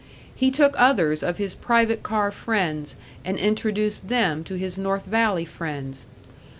He 0.33 0.49
took 0.49 0.73
others 0.79 1.21
of 1.21 1.37
his 1.37 1.53
private 1.53 2.01
car 2.01 2.31
friends 2.31 2.95
and 3.23 3.37
introduced 3.37 4.07
them 4.07 4.43
to 4.45 4.55
his 4.55 4.75
North 4.79 5.05
Valley 5.05 5.45
friends. 5.45 6.07